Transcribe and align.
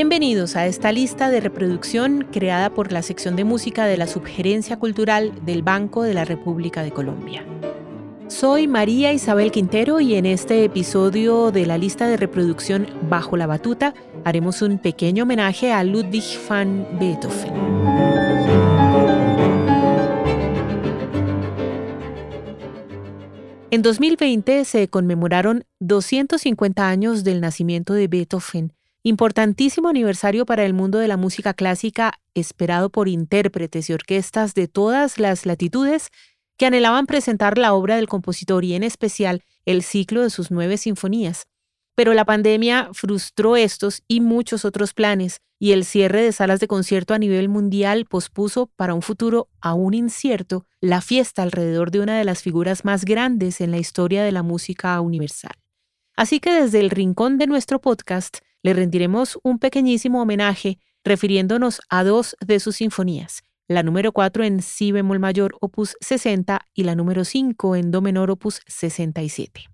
Bienvenidos 0.00 0.54
a 0.54 0.68
esta 0.68 0.92
lista 0.92 1.28
de 1.28 1.40
reproducción 1.40 2.28
creada 2.30 2.70
por 2.70 2.92
la 2.92 3.02
sección 3.02 3.34
de 3.34 3.42
música 3.42 3.84
de 3.84 3.96
la 3.96 4.06
Subgerencia 4.06 4.78
Cultural 4.78 5.44
del 5.44 5.64
Banco 5.64 6.04
de 6.04 6.14
la 6.14 6.24
República 6.24 6.84
de 6.84 6.92
Colombia. 6.92 7.44
Soy 8.28 8.68
María 8.68 9.12
Isabel 9.12 9.50
Quintero 9.50 9.98
y 9.98 10.14
en 10.14 10.24
este 10.24 10.62
episodio 10.62 11.50
de 11.50 11.66
la 11.66 11.78
lista 11.78 12.06
de 12.06 12.16
reproducción 12.16 12.86
Bajo 13.10 13.36
la 13.36 13.48
Batuta 13.48 13.92
haremos 14.22 14.62
un 14.62 14.78
pequeño 14.78 15.24
homenaje 15.24 15.72
a 15.72 15.82
Ludwig 15.82 16.38
van 16.48 16.86
Beethoven. 17.00 17.54
En 23.72 23.82
2020 23.82 24.64
se 24.64 24.86
conmemoraron 24.86 25.64
250 25.80 26.88
años 26.88 27.24
del 27.24 27.40
nacimiento 27.40 27.94
de 27.94 28.06
Beethoven, 28.06 28.77
importantísimo 29.02 29.88
aniversario 29.88 30.46
para 30.46 30.64
el 30.64 30.74
mundo 30.74 30.98
de 30.98 31.08
la 31.08 31.16
música 31.16 31.54
clásica 31.54 32.20
esperado 32.34 32.90
por 32.90 33.08
intérpretes 33.08 33.88
y 33.88 33.92
orquestas 33.92 34.54
de 34.54 34.68
todas 34.68 35.18
las 35.18 35.46
latitudes 35.46 36.10
que 36.56 36.66
anhelaban 36.66 37.06
presentar 37.06 37.56
la 37.56 37.72
obra 37.72 37.96
del 37.96 38.08
compositor 38.08 38.64
y 38.64 38.74
en 38.74 38.82
especial 38.82 39.42
el 39.64 39.82
ciclo 39.82 40.22
de 40.22 40.30
sus 40.30 40.50
nueve 40.50 40.76
sinfonías. 40.76 41.46
Pero 41.94 42.14
la 42.14 42.24
pandemia 42.24 42.90
frustró 42.92 43.56
estos 43.56 44.02
y 44.06 44.20
muchos 44.20 44.64
otros 44.64 44.94
planes, 44.94 45.40
y 45.58 45.72
el 45.72 45.84
cierre 45.84 46.22
de 46.22 46.32
salas 46.32 46.60
de 46.60 46.68
concierto 46.68 47.14
a 47.14 47.18
nivel 47.18 47.48
mundial 47.48 48.04
pospuso 48.04 48.70
para 48.76 48.94
un 48.94 49.02
futuro 49.02 49.48
aún 49.60 49.94
incierto 49.94 50.64
la 50.80 51.00
fiesta 51.00 51.42
alrededor 51.42 51.90
de 51.90 52.00
una 52.00 52.16
de 52.16 52.24
las 52.24 52.42
figuras 52.42 52.84
más 52.84 53.04
grandes 53.04 53.60
en 53.60 53.72
la 53.72 53.78
historia 53.78 54.22
de 54.22 54.30
la 54.30 54.44
música 54.44 55.00
universal. 55.00 55.54
Así 56.16 56.38
que 56.40 56.52
desde 56.52 56.80
el 56.80 56.90
rincón 56.90 57.38
de 57.38 57.46
nuestro 57.46 57.80
podcast 57.80 58.38
le 58.62 58.74
rendiremos 58.74 59.38
un 59.42 59.58
pequeñísimo 59.58 60.22
homenaje 60.22 60.78
refiriéndonos 61.04 61.80
a 61.88 62.04
dos 62.04 62.36
de 62.44 62.60
sus 62.60 62.76
sinfonías, 62.76 63.42
la 63.68 63.82
número 63.82 64.12
4 64.12 64.44
en 64.44 64.62
Si 64.62 64.92
bemol 64.92 65.18
mayor 65.18 65.56
opus 65.60 65.96
60 66.00 66.60
y 66.74 66.84
la 66.84 66.94
número 66.94 67.24
5 67.24 67.76
en 67.76 67.90
Do 67.90 68.00
menor 68.00 68.30
opus 68.30 68.60
67. 68.66 69.66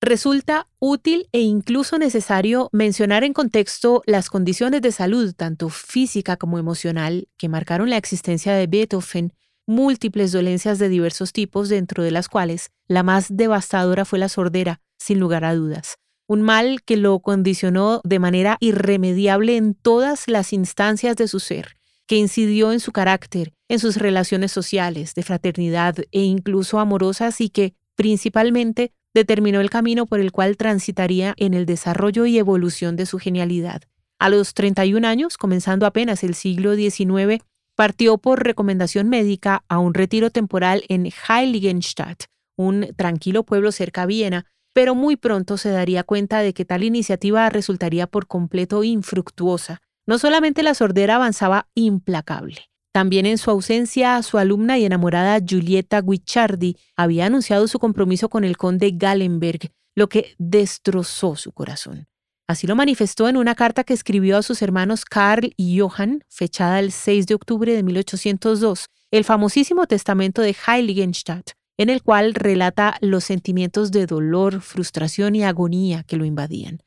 Resulta 0.00 0.68
útil 0.80 1.28
e 1.32 1.40
incluso 1.40 1.96
necesario 1.96 2.68
mencionar 2.72 3.24
en 3.24 3.32
contexto 3.32 4.02
las 4.04 4.28
condiciones 4.28 4.82
de 4.82 4.92
salud, 4.92 5.32
tanto 5.34 5.70
física 5.70 6.36
como 6.36 6.58
emocional, 6.58 7.28
que 7.38 7.48
marcaron 7.48 7.88
la 7.88 7.96
existencia 7.96 8.52
de 8.52 8.66
Beethoven, 8.66 9.32
múltiples 9.66 10.30
dolencias 10.30 10.78
de 10.78 10.90
diversos 10.90 11.32
tipos, 11.32 11.70
dentro 11.70 12.02
de 12.04 12.10
las 12.10 12.28
cuales 12.28 12.70
la 12.86 13.02
más 13.02 13.34
devastadora 13.34 14.04
fue 14.04 14.18
la 14.18 14.28
sordera, 14.28 14.82
sin 14.98 15.18
lugar 15.20 15.46
a 15.46 15.54
dudas. 15.54 15.96
Un 16.26 16.42
mal 16.42 16.82
que 16.82 16.96
lo 16.96 17.18
condicionó 17.20 18.00
de 18.04 18.18
manera 18.18 18.56
irremediable 18.60 19.56
en 19.56 19.74
todas 19.74 20.26
las 20.26 20.52
instancias 20.52 21.16
de 21.16 21.28
su 21.28 21.40
ser, 21.40 21.76
que 22.06 22.16
incidió 22.16 22.72
en 22.72 22.80
su 22.80 22.92
carácter, 22.92 23.52
en 23.68 23.78
sus 23.78 23.96
relaciones 23.96 24.52
sociales, 24.52 25.14
de 25.14 25.22
fraternidad 25.22 25.96
e 26.12 26.22
incluso 26.22 26.78
amorosas 26.78 27.40
y 27.40 27.50
que, 27.50 27.74
principalmente, 27.94 28.92
determinó 29.14 29.60
el 29.60 29.70
camino 29.70 30.06
por 30.06 30.20
el 30.20 30.32
cual 30.32 30.56
transitaría 30.56 31.34
en 31.36 31.54
el 31.54 31.66
desarrollo 31.66 32.26
y 32.26 32.38
evolución 32.38 32.96
de 32.96 33.06
su 33.06 33.18
genialidad. 33.18 33.82
A 34.18 34.28
los 34.28 34.54
31 34.54 35.06
años, 35.06 35.36
comenzando 35.36 35.86
apenas 35.86 36.24
el 36.24 36.34
siglo 36.34 36.74
XIX, 36.74 37.42
partió 37.74 38.18
por 38.18 38.42
recomendación 38.42 39.08
médica 39.08 39.64
a 39.68 39.78
un 39.78 39.94
retiro 39.94 40.30
temporal 40.30 40.84
en 40.88 41.10
Heiligenstadt, 41.28 42.24
un 42.56 42.88
tranquilo 42.96 43.44
pueblo 43.44 43.72
cerca 43.72 44.02
a 44.02 44.06
Viena, 44.06 44.46
pero 44.74 44.94
muy 44.94 45.16
pronto 45.16 45.56
se 45.56 45.70
daría 45.70 46.02
cuenta 46.02 46.40
de 46.40 46.52
que 46.52 46.66
tal 46.66 46.84
iniciativa 46.84 47.48
resultaría 47.48 48.06
por 48.06 48.26
completo 48.26 48.84
infructuosa, 48.84 49.80
no 50.06 50.18
solamente 50.18 50.62
la 50.62 50.74
sordera 50.74 51.14
avanzaba 51.14 51.68
implacable. 51.74 52.68
También 52.92 53.24
en 53.24 53.38
su 53.38 53.50
ausencia, 53.50 54.22
su 54.22 54.36
alumna 54.36 54.78
y 54.78 54.84
enamorada 54.84 55.40
Giulietta 55.40 56.00
Guicciardi 56.02 56.76
había 56.96 57.26
anunciado 57.26 57.66
su 57.66 57.78
compromiso 57.78 58.28
con 58.28 58.44
el 58.44 58.56
conde 58.56 58.92
Gallenberg, 58.94 59.72
lo 59.96 60.08
que 60.08 60.34
destrozó 60.38 61.36
su 61.36 61.52
corazón. 61.52 62.06
Así 62.46 62.66
lo 62.66 62.76
manifestó 62.76 63.28
en 63.28 63.36
una 63.36 63.54
carta 63.54 63.84
que 63.84 63.94
escribió 63.94 64.36
a 64.36 64.42
sus 64.42 64.60
hermanos 64.60 65.04
Karl 65.04 65.52
y 65.56 65.78
Johann, 65.78 66.24
fechada 66.28 66.78
el 66.78 66.92
6 66.92 67.26
de 67.26 67.34
octubre 67.34 67.74
de 67.74 67.82
1802, 67.82 68.86
el 69.10 69.24
famosísimo 69.24 69.86
testamento 69.86 70.42
de 70.42 70.54
Heiligenstadt, 70.66 71.52
en 71.76 71.90
el 71.90 72.02
cual 72.02 72.34
relata 72.34 72.96
los 73.00 73.24
sentimientos 73.24 73.90
de 73.90 74.06
dolor, 74.06 74.60
frustración 74.60 75.34
y 75.34 75.44
agonía 75.44 76.04
que 76.04 76.16
lo 76.16 76.24
invadían. 76.24 76.82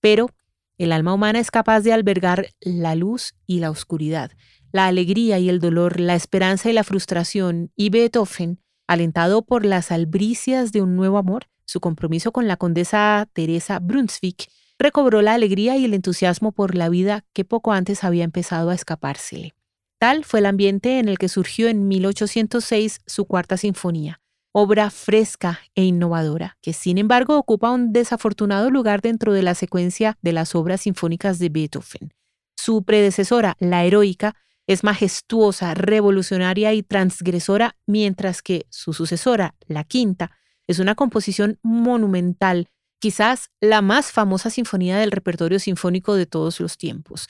Pero 0.00 0.30
el 0.78 0.92
alma 0.92 1.14
humana 1.14 1.38
es 1.38 1.50
capaz 1.50 1.80
de 1.80 1.92
albergar 1.92 2.48
la 2.60 2.94
luz 2.94 3.34
y 3.46 3.60
la 3.60 3.70
oscuridad, 3.70 4.30
la 4.72 4.86
alegría 4.86 5.38
y 5.38 5.48
el 5.48 5.58
dolor, 5.58 6.00
la 6.00 6.14
esperanza 6.14 6.68
y 6.68 6.74
la 6.74 6.84
frustración, 6.84 7.72
y 7.76 7.88
Beethoven, 7.88 8.60
alentado 8.86 9.42
por 9.42 9.64
las 9.64 9.90
albricias 9.90 10.72
de 10.72 10.82
un 10.82 10.96
nuevo 10.96 11.16
amor, 11.16 11.46
su 11.64 11.80
compromiso 11.80 12.30
con 12.30 12.46
la 12.46 12.56
condesa 12.56 13.26
Teresa 13.32 13.78
Brunswick, 13.78 14.48
recobró 14.78 15.22
la 15.22 15.32
alegría 15.32 15.76
y 15.76 15.86
el 15.86 15.94
entusiasmo 15.94 16.52
por 16.52 16.74
la 16.74 16.90
vida 16.90 17.24
que 17.32 17.44
poco 17.44 17.72
antes 17.72 18.04
había 18.04 18.24
empezado 18.24 18.68
a 18.68 18.74
escapársele. 18.74 19.54
Tal 19.98 20.24
fue 20.24 20.40
el 20.40 20.46
ambiente 20.46 20.98
en 20.98 21.08
el 21.08 21.16
que 21.16 21.28
surgió 21.28 21.68
en 21.68 21.88
1806 21.88 23.00
su 23.06 23.24
cuarta 23.24 23.56
sinfonía, 23.56 24.20
obra 24.58 24.88
fresca 24.88 25.60
e 25.74 25.84
innovadora, 25.84 26.56
que 26.62 26.72
sin 26.72 26.96
embargo 26.96 27.36
ocupa 27.36 27.70
un 27.70 27.92
desafortunado 27.92 28.70
lugar 28.70 29.02
dentro 29.02 29.34
de 29.34 29.42
la 29.42 29.54
secuencia 29.54 30.16
de 30.22 30.32
las 30.32 30.54
obras 30.54 30.80
sinfónicas 30.80 31.38
de 31.38 31.50
Beethoven. 31.50 32.14
Su 32.56 32.82
predecesora, 32.82 33.58
la 33.60 33.84
heroica, 33.84 34.34
es 34.66 34.82
majestuosa, 34.82 35.74
revolucionaria 35.74 36.72
y 36.72 36.82
transgresora, 36.82 37.76
mientras 37.86 38.40
que 38.40 38.64
su 38.70 38.94
sucesora, 38.94 39.54
la 39.66 39.84
quinta, 39.84 40.30
es 40.66 40.78
una 40.78 40.94
composición 40.94 41.58
monumental, 41.62 42.70
quizás 42.98 43.50
la 43.60 43.82
más 43.82 44.10
famosa 44.10 44.48
sinfonía 44.48 44.96
del 44.96 45.10
repertorio 45.10 45.58
sinfónico 45.58 46.14
de 46.14 46.24
todos 46.24 46.60
los 46.60 46.78
tiempos. 46.78 47.28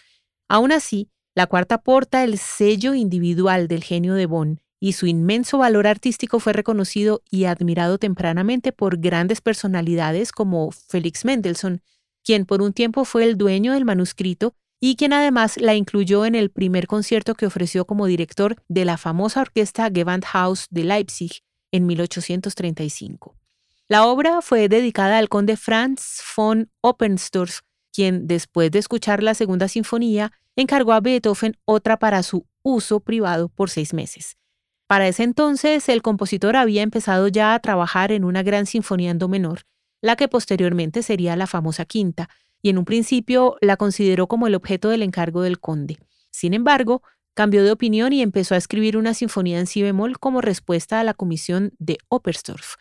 Aún 0.48 0.70
así, 0.70 1.10
la 1.34 1.48
cuarta 1.48 1.78
porta 1.78 2.22
el 2.22 2.38
sello 2.38 2.94
individual 2.94 3.66
del 3.66 3.82
genio 3.82 4.14
de 4.14 4.26
Bonn 4.26 4.60
y 4.78 4.92
su 4.92 5.06
inmenso 5.06 5.58
valor 5.58 5.86
artístico 5.86 6.40
fue 6.40 6.52
reconocido 6.52 7.22
y 7.30 7.44
admirado 7.44 7.98
tempranamente 7.98 8.72
por 8.72 8.98
grandes 8.98 9.40
personalidades 9.40 10.32
como 10.32 10.70
Félix 10.70 11.24
Mendelssohn, 11.24 11.82
quien 12.22 12.44
por 12.44 12.62
un 12.62 12.72
tiempo 12.72 13.04
fue 13.04 13.24
el 13.24 13.36
dueño 13.36 13.72
del 13.72 13.84
manuscrito 13.84 14.54
y 14.80 14.96
quien 14.96 15.12
además 15.12 15.56
la 15.56 15.74
incluyó 15.74 16.26
en 16.26 16.34
el 16.34 16.50
primer 16.50 16.86
concierto 16.86 17.34
que 17.34 17.46
ofreció 17.46 17.86
como 17.86 18.06
director 18.06 18.56
de 18.68 18.84
la 18.84 18.98
famosa 18.98 19.40
orquesta 19.40 19.90
Gewandhaus 19.92 20.66
de 20.70 20.84
Leipzig 20.84 21.42
en 21.72 21.86
1835. 21.86 23.34
La 23.88 24.06
obra 24.06 24.42
fue 24.42 24.68
dedicada 24.68 25.18
al 25.18 25.28
conde 25.28 25.56
Franz 25.56 26.20
von 26.36 26.70
Oppensdorf, 26.80 27.60
quien 27.92 28.26
después 28.26 28.70
de 28.70 28.80
escuchar 28.80 29.22
la 29.22 29.34
segunda 29.34 29.68
sinfonía 29.68 30.32
encargó 30.56 30.92
a 30.92 31.00
Beethoven 31.00 31.56
otra 31.64 31.98
para 31.98 32.22
su 32.22 32.46
uso 32.62 33.00
privado 33.00 33.48
por 33.48 33.70
seis 33.70 33.94
meses. 33.94 34.36
Para 34.86 35.08
ese 35.08 35.24
entonces, 35.24 35.88
el 35.88 36.02
compositor 36.02 36.56
había 36.56 36.82
empezado 36.82 37.26
ya 37.28 37.54
a 37.54 37.58
trabajar 37.58 38.12
en 38.12 38.24
una 38.24 38.42
gran 38.42 38.66
sinfonía 38.66 39.10
en 39.10 39.18
do 39.18 39.28
menor, 39.28 39.62
la 40.00 40.14
que 40.14 40.28
posteriormente 40.28 41.02
sería 41.02 41.34
la 41.34 41.48
famosa 41.48 41.84
quinta, 41.84 42.28
y 42.62 42.70
en 42.70 42.78
un 42.78 42.84
principio 42.84 43.56
la 43.60 43.76
consideró 43.76 44.28
como 44.28 44.46
el 44.46 44.54
objeto 44.54 44.88
del 44.88 45.02
encargo 45.02 45.42
del 45.42 45.58
conde. 45.58 45.98
Sin 46.30 46.54
embargo, 46.54 47.02
cambió 47.34 47.64
de 47.64 47.72
opinión 47.72 48.12
y 48.12 48.22
empezó 48.22 48.54
a 48.54 48.58
escribir 48.58 48.96
una 48.96 49.12
sinfonía 49.12 49.58
en 49.58 49.66
si 49.66 49.82
bemol 49.82 50.18
como 50.18 50.40
respuesta 50.40 51.00
a 51.00 51.04
la 51.04 51.14
comisión 51.14 51.72
de 51.78 51.98
Opersdorf. 52.08 52.76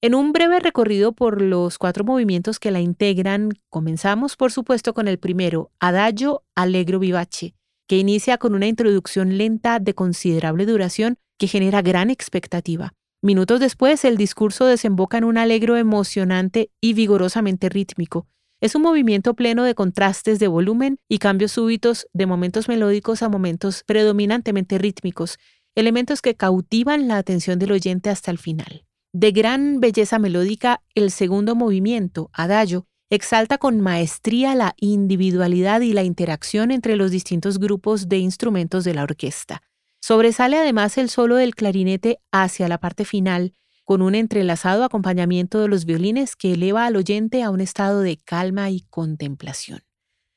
En 0.00 0.14
un 0.14 0.32
breve 0.32 0.60
recorrido 0.60 1.12
por 1.12 1.42
los 1.42 1.78
cuatro 1.78 2.04
movimientos 2.04 2.60
que 2.60 2.70
la 2.70 2.80
integran, 2.80 3.50
comenzamos 3.68 4.36
por 4.36 4.52
supuesto 4.52 4.94
con 4.94 5.08
el 5.08 5.18
primero, 5.18 5.72
Adagio 5.80 6.44
Allegro 6.54 7.00
Vivace, 7.00 7.54
que 7.88 7.98
inicia 7.98 8.38
con 8.38 8.54
una 8.54 8.66
introducción 8.66 9.38
lenta 9.38 9.80
de 9.80 9.94
considerable 9.94 10.66
duración 10.66 11.16
que 11.38 11.48
genera 11.48 11.82
gran 11.82 12.10
expectativa. 12.10 12.92
Minutos 13.22 13.58
después, 13.58 14.04
el 14.04 14.16
discurso 14.16 14.66
desemboca 14.66 15.18
en 15.18 15.24
un 15.24 15.38
alegro 15.38 15.76
emocionante 15.76 16.70
y 16.80 16.92
vigorosamente 16.92 17.68
rítmico. 17.68 18.28
Es 18.60 18.74
un 18.74 18.82
movimiento 18.82 19.34
pleno 19.34 19.64
de 19.64 19.74
contrastes 19.74 20.38
de 20.38 20.48
volumen 20.48 20.98
y 21.08 21.18
cambios 21.18 21.52
súbitos 21.52 22.08
de 22.12 22.26
momentos 22.26 22.68
melódicos 22.68 23.22
a 23.22 23.28
momentos 23.28 23.84
predominantemente 23.84 24.78
rítmicos, 24.78 25.38
elementos 25.74 26.22
que 26.22 26.34
cautivan 26.34 27.08
la 27.08 27.18
atención 27.18 27.58
del 27.58 27.72
oyente 27.72 28.10
hasta 28.10 28.30
el 28.30 28.38
final. 28.38 28.84
De 29.12 29.30
gran 29.30 29.80
belleza 29.80 30.18
melódica, 30.18 30.82
el 30.94 31.10
segundo 31.10 31.54
movimiento, 31.54 32.30
Adagio, 32.32 32.87
exalta 33.10 33.58
con 33.58 33.80
maestría 33.80 34.54
la 34.54 34.74
individualidad 34.78 35.80
y 35.80 35.92
la 35.92 36.02
interacción 36.02 36.70
entre 36.70 36.96
los 36.96 37.10
distintos 37.10 37.58
grupos 37.58 38.08
de 38.08 38.18
instrumentos 38.18 38.84
de 38.84 38.94
la 38.94 39.02
orquesta. 39.02 39.62
Sobresale 40.00 40.58
además 40.58 40.98
el 40.98 41.08
solo 41.08 41.36
del 41.36 41.54
clarinete 41.54 42.20
hacia 42.30 42.68
la 42.68 42.78
parte 42.78 43.04
final, 43.04 43.54
con 43.84 44.02
un 44.02 44.14
entrelazado 44.14 44.84
acompañamiento 44.84 45.60
de 45.60 45.68
los 45.68 45.86
violines 45.86 46.36
que 46.36 46.52
eleva 46.52 46.84
al 46.84 46.96
oyente 46.96 47.42
a 47.42 47.50
un 47.50 47.62
estado 47.62 48.02
de 48.02 48.18
calma 48.18 48.68
y 48.70 48.82
contemplación. 48.90 49.80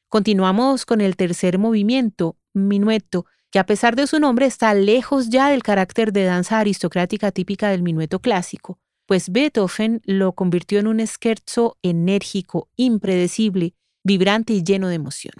Continuamos 0.07 0.85
con 0.85 1.01
el 1.01 1.17
tercer 1.17 1.57
movimiento, 1.57 2.37
minueto, 2.53 3.25
que 3.51 3.59
a 3.59 3.65
pesar 3.65 3.97
de 3.97 4.07
su 4.07 4.19
nombre 4.19 4.45
está 4.45 4.73
lejos 4.73 5.29
ya 5.29 5.49
del 5.49 5.63
carácter 5.63 6.13
de 6.13 6.23
danza 6.23 6.59
aristocrática 6.59 7.31
típica 7.31 7.69
del 7.69 7.83
minueto 7.83 8.19
clásico, 8.19 8.79
pues 9.11 9.29
Beethoven 9.29 10.01
lo 10.05 10.31
convirtió 10.31 10.79
en 10.79 10.87
un 10.87 11.05
scherzo 11.05 11.77
enérgico, 11.81 12.69
impredecible, 12.77 13.73
vibrante 14.05 14.53
y 14.53 14.63
lleno 14.63 14.87
de 14.87 14.95
emoción. 14.95 15.33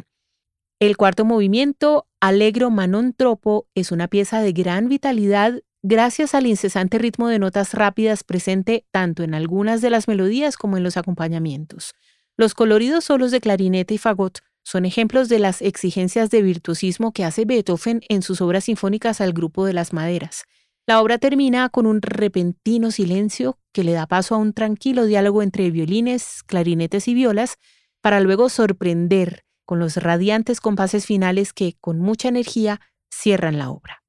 El 0.82 0.98
cuarto 0.98 1.24
movimiento, 1.24 2.06
Allegro 2.20 2.70
Manon 2.70 3.14
Tropo, 3.14 3.70
es 3.74 3.94
una 3.94 4.10
pieza 4.10 4.42
de 4.42 4.52
gran 4.52 4.90
vitalidad 4.90 5.62
gracias 5.84 6.36
al 6.36 6.48
incesante 6.48 6.98
ritmo 6.98 7.30
de 7.30 7.40
notas 7.40 7.74
rápidas 7.74 8.26
presente 8.26 8.86
tanto 8.92 9.24
en 9.24 9.34
algunas 9.34 9.80
de 9.80 9.90
las 9.90 10.10
melodías 10.10 10.58
como 10.58 10.76
en 10.76 10.84
los 10.84 10.98
acompañamientos. 10.98 11.94
Los 12.36 12.54
coloridos 12.54 13.06
solos 13.06 13.32
de 13.32 13.40
clarinete 13.40 13.94
y 13.94 13.98
fagot 13.98 14.40
son 14.64 14.84
ejemplos 14.84 15.30
de 15.30 15.40
las 15.40 15.62
exigencias 15.62 16.30
de 16.30 16.42
virtuosismo 16.42 17.14
que 17.14 17.24
hace 17.24 17.46
Beethoven 17.46 18.02
en 18.10 18.22
sus 18.22 18.42
obras 18.42 18.66
sinfónicas 18.66 19.22
al 19.22 19.32
grupo 19.32 19.66
de 19.66 19.72
las 19.72 19.94
maderas. 19.94 20.44
La 20.88 21.00
obra 21.02 21.20
termina 21.20 21.70
con 21.70 21.86
un 21.86 22.02
repentino 22.02 22.90
silencio 22.90 23.60
que 23.72 23.84
le 23.84 23.92
da 23.92 24.08
paso 24.08 24.36
a 24.36 24.40
un 24.40 24.54
tranquilo 24.54 25.06
diálogo 25.06 25.44
entre 25.44 25.70
violines, 25.70 26.42
clarinetes 26.46 27.08
y 27.08 27.14
violas, 27.14 27.58
para 28.02 28.20
luego 28.20 28.50
sorprender 28.50 29.44
con 29.64 29.80
los 29.80 29.98
radiantes 29.98 30.60
compases 30.60 31.06
finales 31.06 31.54
que, 31.54 31.78
con 31.80 32.00
mucha 32.00 32.30
energía, 32.30 32.82
cierran 33.10 33.58
la 33.60 33.70
obra. 33.70 34.04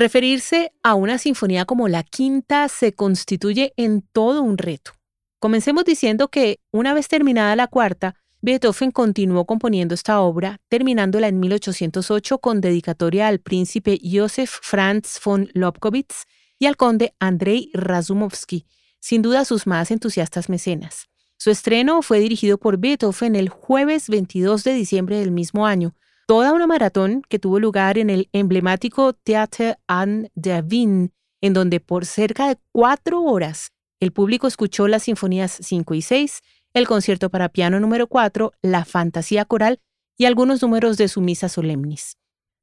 Referirse 0.00 0.72
a 0.82 0.94
una 0.94 1.18
sinfonía 1.18 1.66
como 1.66 1.86
la 1.86 2.02
quinta 2.02 2.70
se 2.70 2.94
constituye 2.94 3.74
en 3.76 4.00
todo 4.00 4.40
un 4.40 4.56
reto. 4.56 4.92
Comencemos 5.38 5.84
diciendo 5.84 6.28
que, 6.28 6.58
una 6.70 6.94
vez 6.94 7.06
terminada 7.06 7.54
la 7.54 7.66
cuarta, 7.66 8.14
Beethoven 8.40 8.92
continuó 8.92 9.44
componiendo 9.44 9.94
esta 9.94 10.22
obra, 10.22 10.58
terminándola 10.70 11.28
en 11.28 11.38
1808 11.38 12.38
con 12.38 12.62
dedicatoria 12.62 13.28
al 13.28 13.40
príncipe 13.40 14.00
Josef 14.02 14.60
Franz 14.62 15.20
von 15.22 15.50
Lobkowitz 15.52 16.24
y 16.58 16.64
al 16.64 16.78
conde 16.78 17.12
Andrei 17.18 17.68
Razumovsky, 17.74 18.64
sin 19.00 19.20
duda 19.20 19.44
sus 19.44 19.66
más 19.66 19.90
entusiastas 19.90 20.48
mecenas. 20.48 21.10
Su 21.36 21.50
estreno 21.50 22.00
fue 22.00 22.20
dirigido 22.20 22.56
por 22.56 22.78
Beethoven 22.78 23.36
el 23.36 23.50
jueves 23.50 24.08
22 24.08 24.64
de 24.64 24.72
diciembre 24.72 25.18
del 25.18 25.30
mismo 25.30 25.66
año, 25.66 25.94
toda 26.30 26.52
una 26.52 26.68
maratón 26.68 27.24
que 27.28 27.40
tuvo 27.40 27.58
lugar 27.58 27.98
en 27.98 28.08
el 28.08 28.28
emblemático 28.32 29.14
Theater 29.14 29.80
an 29.88 30.30
der 30.36 30.64
Wien, 30.64 31.12
en 31.40 31.52
donde 31.54 31.80
por 31.80 32.06
cerca 32.06 32.46
de 32.46 32.56
cuatro 32.70 33.20
horas 33.24 33.72
el 33.98 34.12
público 34.12 34.46
escuchó 34.46 34.86
las 34.86 35.02
sinfonías 35.02 35.58
5 35.60 35.92
y 35.94 36.02
6, 36.02 36.40
el 36.72 36.86
concierto 36.86 37.30
para 37.30 37.48
piano 37.48 37.80
número 37.80 38.06
4, 38.06 38.52
la 38.62 38.84
fantasía 38.84 39.44
coral 39.44 39.80
y 40.16 40.26
algunos 40.26 40.62
números 40.62 40.98
de 40.98 41.08
su 41.08 41.20
misa 41.20 41.48
solemnis. 41.48 42.16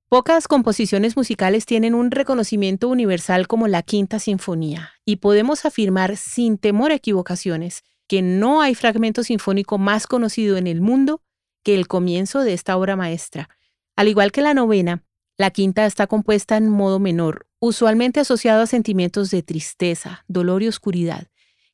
Pocas 0.07 0.47
composiciones 0.47 1.17
musicales 1.17 1.65
tienen 1.65 1.93
un 1.93 2.11
reconocimiento 2.11 2.87
universal 2.87 3.49
como 3.49 3.67
la 3.67 3.83
Quinta 3.83 4.19
Sinfonía, 4.19 4.91
y 5.03 5.17
podemos 5.17 5.65
afirmar 5.65 6.15
sin 6.15 6.57
temor 6.57 6.91
a 6.91 6.95
equivocaciones 6.95 7.83
que 8.07 8.21
no 8.21 8.61
hay 8.61 8.75
fragmento 8.75 9.23
sinfónico 9.23 9.77
más 9.77 10.07
conocido 10.07 10.55
en 10.55 10.67
el 10.67 10.79
mundo 10.79 11.21
que 11.63 11.75
el 11.75 11.89
comienzo 11.89 12.45
de 12.45 12.53
esta 12.53 12.77
obra 12.77 12.95
maestra, 12.95 13.49
al 13.97 14.07
igual 14.07 14.31
que 14.31 14.41
la 14.41 14.53
novena, 14.53 15.03
la 15.37 15.49
quinta 15.49 15.85
está 15.85 16.05
compuesta 16.05 16.55
en 16.55 16.69
modo 16.69 16.99
menor, 16.99 17.47
usualmente 17.59 18.19
asociado 18.19 18.61
a 18.61 18.67
sentimientos 18.67 19.31
de 19.31 19.41
tristeza, 19.41 20.23
dolor 20.27 20.61
y 20.61 20.67
oscuridad, 20.67 21.27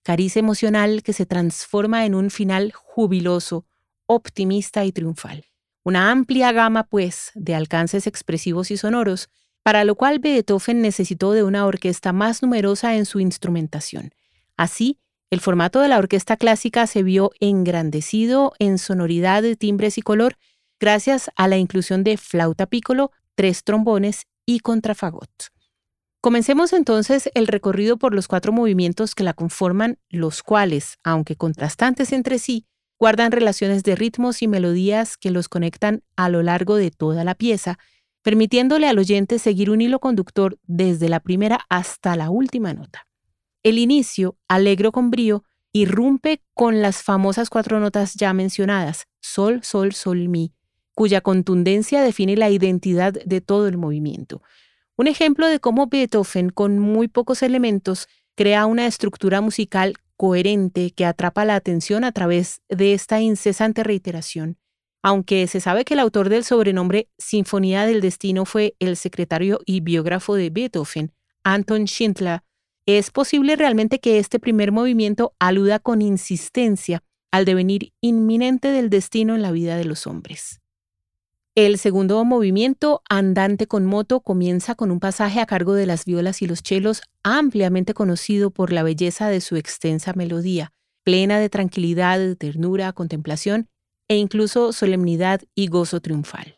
caricia 0.03 0.39
emocional 0.39 1.03
que 1.03 1.11
se 1.11 1.25
transforma 1.25 2.05
en 2.05 2.15
un 2.15 2.31
final 2.31 2.71
jubiloso, 2.71 3.65
optimista 4.05 4.85
y 4.85 4.93
triunfal. 4.93 5.45
Una 5.83 6.11
amplia 6.11 6.53
gama, 6.53 6.85
pues, 6.85 7.31
de 7.35 7.55
alcances 7.55 8.07
expresivos 8.07 8.71
y 8.71 8.77
sonoros, 8.77 9.27
para 9.61 9.83
lo 9.83 9.95
cual 9.95 10.19
Beethoven 10.19 10.81
necesitó 10.81 11.33
de 11.33 11.43
una 11.43 11.65
orquesta 11.65 12.13
más 12.13 12.41
numerosa 12.41 12.95
en 12.95 13.05
su 13.05 13.19
instrumentación. 13.19 14.13
Así, 14.55 14.97
el 15.29 15.41
formato 15.41 15.81
de 15.81 15.89
la 15.89 15.97
orquesta 15.97 16.37
clásica 16.37 16.87
se 16.87 17.03
vio 17.03 17.31
engrandecido 17.41 18.53
en 18.59 18.77
sonoridad, 18.77 19.43
timbres 19.57 19.97
y 19.97 20.01
color 20.01 20.37
gracias 20.83 21.31
a 21.37 21.47
la 21.47 21.55
inclusión 21.55 22.03
de 22.03 22.17
flauta 22.17 22.65
piccolo, 22.65 23.13
tres 23.35 23.63
trombones 23.63 24.23
y 24.45 24.59
contrafagot. 24.59 25.29
Comencemos 26.19 26.73
entonces 26.73 27.29
el 27.35 27.47
recorrido 27.47 27.95
por 27.95 28.13
los 28.13 28.27
cuatro 28.27 28.51
movimientos 28.51 29.15
que 29.15 29.23
la 29.23 29.33
conforman, 29.33 29.97
los 30.09 30.43
cuales, 30.43 30.97
aunque 31.01 31.37
contrastantes 31.37 32.11
entre 32.11 32.37
sí, 32.37 32.65
guardan 32.99 33.31
relaciones 33.31 33.83
de 33.83 33.95
ritmos 33.95 34.41
y 34.41 34.49
melodías 34.49 35.15
que 35.15 35.31
los 35.31 35.47
conectan 35.47 36.03
a 36.17 36.27
lo 36.27 36.43
largo 36.43 36.75
de 36.75 36.91
toda 36.91 37.23
la 37.23 37.35
pieza, 37.35 37.79
permitiéndole 38.21 38.89
al 38.89 38.99
oyente 38.99 39.39
seguir 39.39 39.69
un 39.69 39.79
hilo 39.79 39.99
conductor 39.99 40.59
desde 40.63 41.07
la 41.07 41.21
primera 41.21 41.61
hasta 41.69 42.17
la 42.17 42.29
última 42.29 42.73
nota. 42.73 43.07
El 43.63 43.77
inicio, 43.77 44.35
alegro 44.49 44.91
con 44.91 45.11
brío, 45.11 45.45
irrumpe 45.71 46.43
con 46.53 46.81
las 46.81 47.03
famosas 47.03 47.49
cuatro 47.49 47.79
notas 47.79 48.15
ya 48.15 48.33
mencionadas, 48.33 49.05
sol, 49.21 49.63
sol, 49.63 49.93
sol, 49.93 50.27
mi, 50.27 50.51
cuya 50.93 51.21
contundencia 51.21 52.01
define 52.01 52.35
la 52.37 52.49
identidad 52.49 53.13
de 53.13 53.41
todo 53.41 53.67
el 53.67 53.77
movimiento. 53.77 54.41
Un 54.95 55.07
ejemplo 55.07 55.47
de 55.47 55.59
cómo 55.59 55.87
Beethoven, 55.87 56.49
con 56.49 56.77
muy 56.79 57.07
pocos 57.07 57.41
elementos, 57.41 58.07
crea 58.35 58.65
una 58.65 58.85
estructura 58.85 59.41
musical 59.41 59.95
coherente 60.17 60.91
que 60.91 61.05
atrapa 61.05 61.45
la 61.45 61.55
atención 61.55 62.03
a 62.03 62.11
través 62.11 62.61
de 62.69 62.93
esta 62.93 63.19
incesante 63.19 63.83
reiteración. 63.83 64.57
Aunque 65.01 65.47
se 65.47 65.59
sabe 65.59 65.83
que 65.83 65.95
el 65.95 65.99
autor 65.99 66.29
del 66.29 66.43
sobrenombre 66.43 67.09
Sinfonía 67.17 67.85
del 67.85 67.99
Destino 67.99 68.45
fue 68.45 68.75
el 68.79 68.95
secretario 68.95 69.59
y 69.65 69.81
biógrafo 69.81 70.35
de 70.35 70.49
Beethoven, 70.49 71.11
Anton 71.43 71.85
Schindler, 71.85 72.41
es 72.85 73.11
posible 73.11 73.55
realmente 73.55 73.99
que 73.99 74.19
este 74.19 74.39
primer 74.39 74.71
movimiento 74.71 75.33
aluda 75.39 75.79
con 75.79 76.01
insistencia 76.01 77.03
al 77.31 77.45
devenir 77.45 77.93
inminente 78.01 78.69
del 78.69 78.89
destino 78.89 79.35
en 79.35 79.41
la 79.41 79.51
vida 79.51 79.77
de 79.77 79.85
los 79.85 80.05
hombres. 80.05 80.62
El 81.55 81.77
segundo 81.77 82.25
movimiento, 82.25 83.03
Andante 83.07 83.67
con 83.67 83.85
moto, 83.85 84.21
comienza 84.21 84.73
con 84.73 84.89
un 84.89 84.99
pasaje 84.99 85.39
a 85.39 85.45
cargo 85.45 85.75
de 85.75 85.85
las 85.85 86.03
violas 86.03 86.41
y 86.41 86.47
los 86.47 86.63
chelos, 86.63 87.03
ampliamente 87.21 87.93
conocido 87.93 88.49
por 88.49 88.73
la 88.73 88.81
belleza 88.81 89.29
de 89.29 89.39
su 89.39 89.55
extensa 89.55 90.13
melodía, 90.15 90.73
plena 91.03 91.37
de 91.37 91.49
tranquilidad, 91.49 92.35
ternura, 92.37 92.91
contemplación 92.93 93.69
e 94.07 94.17
incluso 94.17 94.73
solemnidad 94.73 95.41
y 95.53 95.67
gozo 95.67 96.01
triunfal. 96.01 96.57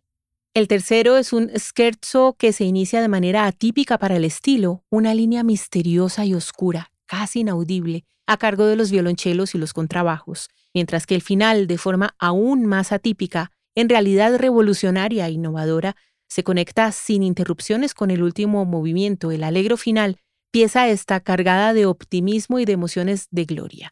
El 0.53 0.69
tercero 0.69 1.17
es 1.17 1.33
un 1.33 1.51
scherzo 1.57 2.37
que 2.39 2.53
se 2.53 2.63
inicia 2.63 3.01
de 3.01 3.09
manera 3.09 3.47
atípica 3.47 3.97
para 3.97 4.15
el 4.15 4.23
estilo, 4.23 4.85
una 4.89 5.13
línea 5.13 5.43
misteriosa 5.43 6.23
y 6.23 6.33
oscura, 6.33 6.93
casi 7.05 7.41
inaudible, 7.41 8.05
a 8.27 8.37
cargo 8.37 8.65
de 8.65 8.77
los 8.77 8.91
violonchelos 8.91 9.55
y 9.55 9.57
los 9.57 9.73
contrabajos, 9.73 10.47
mientras 10.73 11.05
que 11.05 11.15
el 11.15 11.21
final, 11.21 11.67
de 11.67 11.77
forma 11.77 12.15
aún 12.17 12.65
más 12.65 12.93
atípica, 12.93 13.51
en 13.75 13.89
realidad 13.89 14.37
revolucionaria 14.37 15.27
e 15.27 15.31
innovadora, 15.31 15.95
se 16.27 16.43
conecta 16.43 16.91
sin 16.91 17.23
interrupciones 17.23 17.93
con 17.93 18.09
el 18.09 18.23
último 18.23 18.65
movimiento, 18.65 19.31
el 19.31 19.43
alegro 19.43 19.77
final, 19.77 20.17
pieza 20.51 20.87
esta 20.87 21.19
cargada 21.19 21.73
de 21.73 21.85
optimismo 21.85 22.59
y 22.59 22.65
de 22.65 22.73
emociones 22.73 23.27
de 23.29 23.45
gloria. 23.45 23.91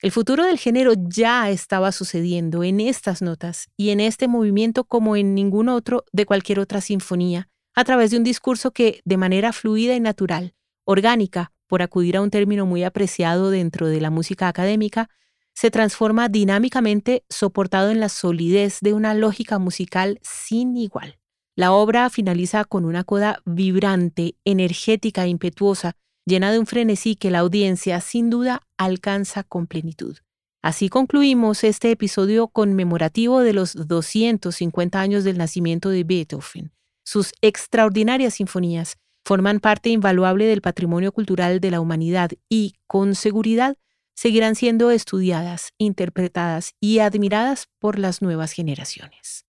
El 0.00 0.12
futuro 0.12 0.44
del 0.44 0.58
género 0.58 0.92
ya 0.96 1.50
estaba 1.50 1.92
sucediendo 1.92 2.62
en 2.62 2.80
estas 2.80 3.20
notas 3.20 3.68
y 3.76 3.90
en 3.90 4.00
este 4.00 4.28
movimiento 4.28 4.84
como 4.84 5.16
en 5.16 5.34
ningún 5.34 5.68
otro 5.68 6.04
de 6.12 6.24
cualquier 6.24 6.60
otra 6.60 6.80
sinfonía, 6.80 7.48
a 7.74 7.84
través 7.84 8.10
de 8.10 8.16
un 8.16 8.24
discurso 8.24 8.70
que, 8.70 9.00
de 9.04 9.16
manera 9.16 9.52
fluida 9.52 9.94
y 9.94 10.00
natural, 10.00 10.54
orgánica, 10.84 11.52
por 11.66 11.82
acudir 11.82 12.16
a 12.16 12.22
un 12.22 12.30
término 12.30 12.64
muy 12.64 12.84
apreciado 12.84 13.50
dentro 13.50 13.88
de 13.88 14.00
la 14.00 14.10
música 14.10 14.48
académica, 14.48 15.10
se 15.58 15.72
transforma 15.72 16.28
dinámicamente 16.28 17.24
soportado 17.28 17.90
en 17.90 17.98
la 17.98 18.08
solidez 18.08 18.78
de 18.80 18.92
una 18.92 19.12
lógica 19.12 19.58
musical 19.58 20.20
sin 20.22 20.76
igual. 20.76 21.18
La 21.56 21.72
obra 21.72 22.10
finaliza 22.10 22.64
con 22.64 22.84
una 22.84 23.02
coda 23.02 23.42
vibrante, 23.44 24.36
energética 24.44 25.24
e 25.24 25.30
impetuosa, 25.30 25.96
llena 26.24 26.52
de 26.52 26.60
un 26.60 26.66
frenesí 26.66 27.16
que 27.16 27.32
la 27.32 27.40
audiencia 27.40 28.00
sin 28.00 28.30
duda 28.30 28.62
alcanza 28.76 29.42
con 29.42 29.66
plenitud. 29.66 30.18
Así 30.62 30.88
concluimos 30.88 31.64
este 31.64 31.90
episodio 31.90 32.46
conmemorativo 32.46 33.40
de 33.40 33.54
los 33.54 33.74
250 33.88 35.00
años 35.00 35.24
del 35.24 35.38
nacimiento 35.38 35.90
de 35.90 36.04
Beethoven. 36.04 36.70
Sus 37.04 37.32
extraordinarias 37.42 38.34
sinfonías 38.34 38.96
forman 39.24 39.58
parte 39.58 39.90
invaluable 39.90 40.46
del 40.46 40.60
patrimonio 40.60 41.10
cultural 41.10 41.58
de 41.58 41.72
la 41.72 41.80
humanidad 41.80 42.30
y, 42.48 42.74
con 42.86 43.16
seguridad, 43.16 43.76
seguirán 44.18 44.56
siendo 44.56 44.90
estudiadas, 44.90 45.74
interpretadas 45.78 46.74
y 46.80 46.98
admiradas 46.98 47.68
por 47.78 48.00
las 48.00 48.20
nuevas 48.20 48.50
generaciones. 48.50 49.44